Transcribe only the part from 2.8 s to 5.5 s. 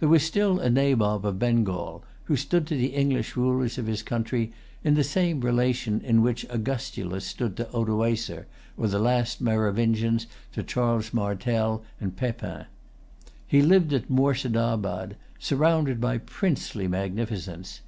English rulers of his country in the same